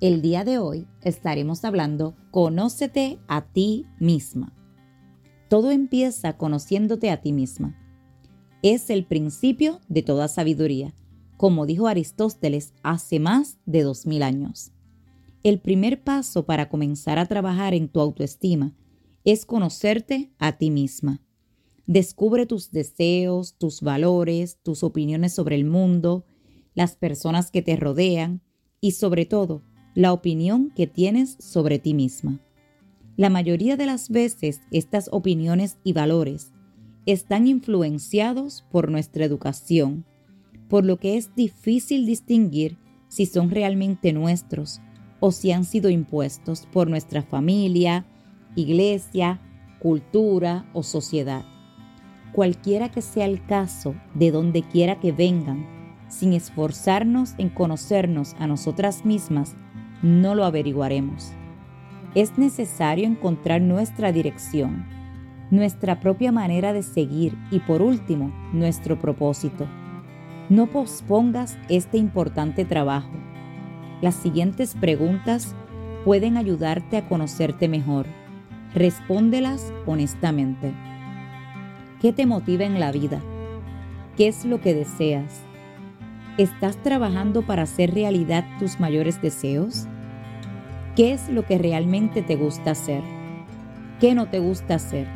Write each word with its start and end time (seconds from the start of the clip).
El 0.00 0.22
día 0.22 0.44
de 0.44 0.56
hoy 0.56 0.88
estaremos 1.02 1.62
hablando 1.62 2.16
Conócete 2.30 3.18
a 3.28 3.52
ti 3.52 3.84
misma. 3.98 4.56
Todo 5.50 5.70
empieza 5.70 6.38
conociéndote 6.38 7.10
a 7.10 7.20
ti 7.20 7.34
misma. 7.34 7.78
Es 8.62 8.88
el 8.88 9.04
principio 9.04 9.82
de 9.88 10.00
toda 10.00 10.28
sabiduría, 10.28 10.94
como 11.36 11.66
dijo 11.66 11.86
Aristóteles 11.86 12.72
hace 12.82 13.20
más 13.20 13.58
de 13.66 13.82
dos 13.82 14.06
mil 14.06 14.22
años. 14.22 14.72
El 15.42 15.60
primer 15.60 16.02
paso 16.02 16.46
para 16.46 16.70
comenzar 16.70 17.18
a 17.18 17.26
trabajar 17.26 17.74
en 17.74 17.90
tu 17.90 18.00
autoestima 18.00 18.74
es 19.24 19.44
conocerte 19.44 20.32
a 20.38 20.56
ti 20.56 20.70
misma. 20.70 21.20
Descubre 21.86 22.46
tus 22.46 22.70
deseos, 22.70 23.58
tus 23.58 23.82
valores, 23.82 24.62
tus 24.62 24.82
opiniones 24.82 25.34
sobre 25.34 25.56
el 25.56 25.66
mundo, 25.66 26.24
las 26.72 26.96
personas 26.96 27.50
que 27.50 27.60
te 27.60 27.76
rodean 27.76 28.40
y 28.80 28.92
sobre 28.92 29.26
todo 29.26 29.62
la 30.00 30.14
opinión 30.14 30.72
que 30.74 30.86
tienes 30.86 31.36
sobre 31.38 31.78
ti 31.78 31.92
misma. 31.92 32.40
La 33.18 33.28
mayoría 33.28 33.76
de 33.76 33.84
las 33.84 34.08
veces 34.08 34.62
estas 34.70 35.10
opiniones 35.12 35.76
y 35.84 35.92
valores 35.92 36.54
están 37.04 37.46
influenciados 37.46 38.64
por 38.70 38.90
nuestra 38.90 39.26
educación, 39.26 40.06
por 40.70 40.86
lo 40.86 40.96
que 40.96 41.18
es 41.18 41.34
difícil 41.34 42.06
distinguir 42.06 42.78
si 43.08 43.26
son 43.26 43.50
realmente 43.50 44.14
nuestros 44.14 44.80
o 45.20 45.32
si 45.32 45.52
han 45.52 45.64
sido 45.64 45.90
impuestos 45.90 46.66
por 46.72 46.88
nuestra 46.88 47.20
familia, 47.20 48.06
iglesia, 48.56 49.42
cultura 49.80 50.64
o 50.72 50.82
sociedad. 50.82 51.44
Cualquiera 52.32 52.90
que 52.90 53.02
sea 53.02 53.26
el 53.26 53.44
caso, 53.44 53.94
de 54.14 54.30
donde 54.30 54.62
quiera 54.62 54.98
que 54.98 55.12
vengan, 55.12 55.66
sin 56.08 56.32
esforzarnos 56.32 57.34
en 57.36 57.50
conocernos 57.50 58.34
a 58.38 58.46
nosotras 58.46 59.04
mismas, 59.04 59.56
no 60.02 60.34
lo 60.34 60.44
averiguaremos. 60.44 61.32
Es 62.14 62.38
necesario 62.38 63.06
encontrar 63.06 63.60
nuestra 63.60 64.12
dirección, 64.12 64.86
nuestra 65.50 66.00
propia 66.00 66.32
manera 66.32 66.72
de 66.72 66.82
seguir 66.82 67.36
y 67.50 67.60
por 67.60 67.82
último, 67.82 68.32
nuestro 68.52 68.98
propósito. 68.98 69.66
No 70.48 70.66
pospongas 70.66 71.58
este 71.68 71.98
importante 71.98 72.64
trabajo. 72.64 73.10
Las 74.00 74.16
siguientes 74.16 74.74
preguntas 74.74 75.54
pueden 76.04 76.36
ayudarte 76.36 76.96
a 76.96 77.08
conocerte 77.08 77.68
mejor. 77.68 78.06
Respóndelas 78.74 79.72
honestamente. 79.86 80.72
¿Qué 82.00 82.12
te 82.12 82.26
motiva 82.26 82.64
en 82.64 82.80
la 82.80 82.90
vida? 82.92 83.20
¿Qué 84.16 84.28
es 84.28 84.44
lo 84.44 84.60
que 84.60 84.74
deseas? 84.74 85.44
¿Estás 86.38 86.76
trabajando 86.82 87.42
para 87.42 87.62
hacer 87.62 87.92
realidad 87.92 88.44
tus 88.58 88.78
mayores 88.78 89.20
deseos? 89.20 89.86
¿Qué 90.94 91.12
es 91.12 91.28
lo 91.28 91.44
que 91.44 91.58
realmente 91.58 92.22
te 92.22 92.36
gusta 92.36 92.70
hacer? 92.70 93.02
¿Qué 94.00 94.14
no 94.14 94.28
te 94.28 94.38
gusta 94.38 94.76
hacer? 94.76 95.08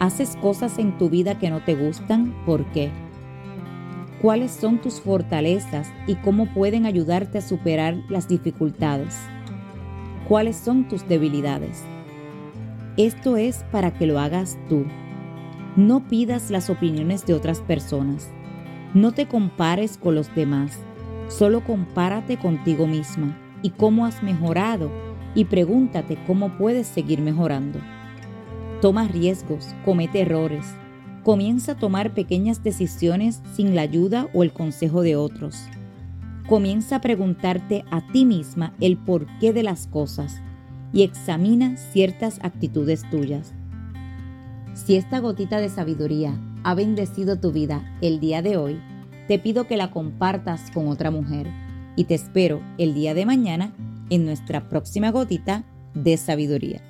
¿Haces 0.00 0.36
cosas 0.36 0.78
en 0.78 0.98
tu 0.98 1.08
vida 1.08 1.38
que 1.38 1.50
no 1.50 1.62
te 1.62 1.76
gustan? 1.76 2.34
¿Por 2.44 2.64
qué? 2.72 2.90
¿Cuáles 4.20 4.50
son 4.50 4.80
tus 4.80 5.00
fortalezas 5.00 5.92
y 6.06 6.16
cómo 6.16 6.52
pueden 6.52 6.84
ayudarte 6.84 7.38
a 7.38 7.42
superar 7.42 7.96
las 8.08 8.26
dificultades? 8.26 9.14
¿Cuáles 10.28 10.56
son 10.56 10.88
tus 10.88 11.06
debilidades? 11.06 11.84
Esto 12.96 13.36
es 13.36 13.64
para 13.70 13.92
que 13.94 14.06
lo 14.06 14.18
hagas 14.18 14.58
tú. 14.68 14.84
No 15.76 16.06
pidas 16.08 16.50
las 16.50 16.70
opiniones 16.70 17.24
de 17.24 17.34
otras 17.34 17.60
personas 17.60 18.32
no 18.94 19.10
te 19.10 19.26
compares 19.26 19.98
con 19.98 20.14
los 20.14 20.32
demás, 20.36 20.78
solo 21.28 21.64
compárate 21.64 22.36
contigo 22.36 22.86
misma 22.86 23.36
y 23.60 23.70
cómo 23.70 24.06
has 24.06 24.22
mejorado 24.22 24.88
y 25.34 25.46
pregúntate 25.46 26.16
cómo 26.28 26.56
puedes 26.56 26.86
seguir 26.86 27.20
mejorando. 27.20 27.80
Toma 28.80 29.08
riesgos, 29.08 29.74
comete 29.84 30.20
errores, 30.20 30.64
comienza 31.24 31.72
a 31.72 31.76
tomar 31.76 32.14
pequeñas 32.14 32.62
decisiones 32.62 33.42
sin 33.54 33.74
la 33.74 33.82
ayuda 33.82 34.28
o 34.32 34.44
el 34.44 34.52
consejo 34.52 35.02
de 35.02 35.16
otros. 35.16 35.56
Comienza 36.46 36.96
a 36.96 37.00
preguntarte 37.00 37.84
a 37.90 38.06
ti 38.12 38.24
misma 38.24 38.74
el 38.80 38.96
porqué 38.96 39.52
de 39.52 39.64
las 39.64 39.88
cosas 39.88 40.40
y 40.92 41.02
examina 41.02 41.76
ciertas 41.76 42.38
actitudes 42.42 43.08
tuyas. 43.10 43.54
Si 44.74 44.94
esta 44.94 45.18
gotita 45.18 45.58
de 45.58 45.68
sabiduría 45.68 46.38
ha 46.64 46.74
bendecido 46.74 47.38
tu 47.38 47.52
vida 47.52 47.96
el 48.00 48.20
día 48.20 48.42
de 48.42 48.56
hoy, 48.56 48.80
te 49.28 49.38
pido 49.38 49.66
que 49.66 49.76
la 49.76 49.90
compartas 49.90 50.70
con 50.72 50.88
otra 50.88 51.10
mujer 51.10 51.46
y 51.94 52.04
te 52.04 52.14
espero 52.14 52.62
el 52.78 52.94
día 52.94 53.14
de 53.14 53.26
mañana 53.26 53.74
en 54.10 54.24
nuestra 54.24 54.68
próxima 54.68 55.10
gotita 55.10 55.64
de 55.94 56.16
sabiduría. 56.16 56.82